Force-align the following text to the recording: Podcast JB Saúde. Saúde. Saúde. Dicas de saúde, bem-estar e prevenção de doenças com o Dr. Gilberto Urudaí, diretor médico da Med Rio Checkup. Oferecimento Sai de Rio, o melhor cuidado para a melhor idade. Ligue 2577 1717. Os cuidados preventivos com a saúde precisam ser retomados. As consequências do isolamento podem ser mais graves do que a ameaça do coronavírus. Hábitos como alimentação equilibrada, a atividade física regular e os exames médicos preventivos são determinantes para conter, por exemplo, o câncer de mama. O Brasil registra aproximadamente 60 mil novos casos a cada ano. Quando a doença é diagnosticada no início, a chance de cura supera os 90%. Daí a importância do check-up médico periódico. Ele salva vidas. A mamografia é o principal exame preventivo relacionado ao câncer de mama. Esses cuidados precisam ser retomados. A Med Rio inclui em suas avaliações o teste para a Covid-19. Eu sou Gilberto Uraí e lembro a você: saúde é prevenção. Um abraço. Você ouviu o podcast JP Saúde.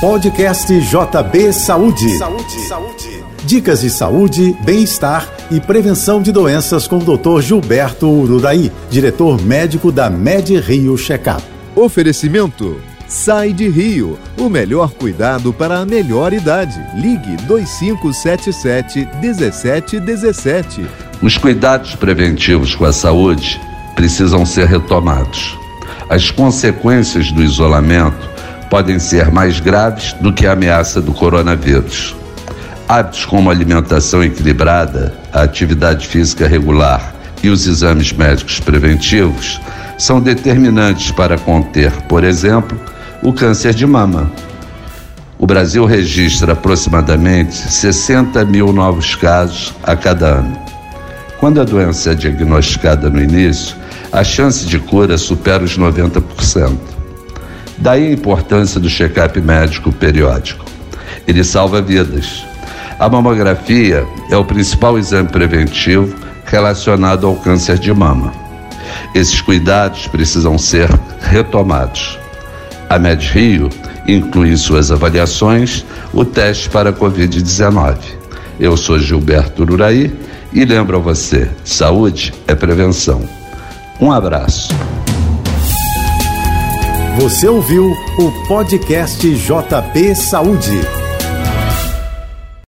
Podcast 0.00 0.72
JB 0.80 1.52
Saúde. 1.52 2.16
Saúde. 2.16 2.60
Saúde. 2.66 3.24
Dicas 3.44 3.82
de 3.82 3.90
saúde, 3.90 4.56
bem-estar 4.64 5.28
e 5.50 5.60
prevenção 5.60 6.22
de 6.22 6.32
doenças 6.32 6.88
com 6.88 6.96
o 6.96 7.18
Dr. 7.18 7.42
Gilberto 7.42 8.08
Urudaí, 8.08 8.72
diretor 8.90 9.38
médico 9.42 9.92
da 9.92 10.08
Med 10.08 10.58
Rio 10.58 10.96
Checkup. 10.96 11.42
Oferecimento 11.76 12.80
Sai 13.06 13.52
de 13.52 13.68
Rio, 13.68 14.18
o 14.38 14.48
melhor 14.48 14.90
cuidado 14.92 15.52
para 15.52 15.80
a 15.80 15.84
melhor 15.84 16.32
idade. 16.32 16.80
Ligue 16.96 17.36
2577 17.46 19.06
1717. 19.20 20.86
Os 21.20 21.36
cuidados 21.36 21.94
preventivos 21.94 22.74
com 22.74 22.86
a 22.86 22.92
saúde 22.94 23.60
precisam 23.94 24.46
ser 24.46 24.66
retomados. 24.66 25.58
As 26.08 26.30
consequências 26.30 27.30
do 27.30 27.42
isolamento 27.42 28.30
podem 28.70 29.00
ser 29.00 29.32
mais 29.32 29.58
graves 29.58 30.12
do 30.14 30.32
que 30.32 30.46
a 30.46 30.52
ameaça 30.52 31.02
do 31.02 31.12
coronavírus. 31.12 32.16
Hábitos 32.88 33.24
como 33.24 33.50
alimentação 33.50 34.22
equilibrada, 34.22 35.12
a 35.32 35.42
atividade 35.42 36.06
física 36.06 36.46
regular 36.46 37.12
e 37.42 37.50
os 37.50 37.66
exames 37.66 38.12
médicos 38.12 38.60
preventivos 38.60 39.60
são 39.98 40.20
determinantes 40.20 41.10
para 41.10 41.36
conter, 41.36 41.90
por 42.08 42.24
exemplo, 42.24 42.80
o 43.22 43.32
câncer 43.32 43.74
de 43.74 43.86
mama. 43.86 44.30
O 45.38 45.46
Brasil 45.46 45.84
registra 45.84 46.52
aproximadamente 46.52 47.54
60 47.54 48.44
mil 48.44 48.72
novos 48.72 49.14
casos 49.14 49.74
a 49.82 49.96
cada 49.96 50.26
ano. 50.26 50.56
Quando 51.38 51.60
a 51.60 51.64
doença 51.64 52.12
é 52.12 52.14
diagnosticada 52.14 53.08
no 53.08 53.20
início, 53.20 53.74
a 54.12 54.22
chance 54.22 54.66
de 54.66 54.78
cura 54.78 55.16
supera 55.16 55.64
os 55.64 55.78
90%. 55.78 56.99
Daí 57.80 58.08
a 58.08 58.12
importância 58.12 58.78
do 58.78 58.90
check-up 58.90 59.40
médico 59.40 59.90
periódico. 59.90 60.64
Ele 61.26 61.42
salva 61.42 61.80
vidas. 61.80 62.44
A 62.98 63.08
mamografia 63.08 64.06
é 64.30 64.36
o 64.36 64.44
principal 64.44 64.98
exame 64.98 65.28
preventivo 65.28 66.14
relacionado 66.44 67.26
ao 67.26 67.36
câncer 67.36 67.78
de 67.78 67.92
mama. 67.92 68.32
Esses 69.14 69.40
cuidados 69.40 70.06
precisam 70.08 70.58
ser 70.58 70.90
retomados. 71.20 72.18
A 72.88 72.98
Med 72.98 73.24
Rio 73.32 73.70
inclui 74.06 74.50
em 74.50 74.56
suas 74.56 74.90
avaliações 74.90 75.84
o 76.12 76.24
teste 76.24 76.68
para 76.68 76.90
a 76.90 76.92
Covid-19. 76.92 77.96
Eu 78.58 78.76
sou 78.76 78.98
Gilberto 78.98 79.62
Uraí 79.62 80.12
e 80.52 80.64
lembro 80.64 80.98
a 80.98 81.00
você: 81.00 81.48
saúde 81.64 82.34
é 82.46 82.54
prevenção. 82.54 83.26
Um 84.00 84.12
abraço. 84.12 84.68
Você 87.20 87.46
ouviu 87.46 87.92
o 88.18 88.46
podcast 88.48 89.20
JP 89.20 90.14
Saúde. 90.16 90.80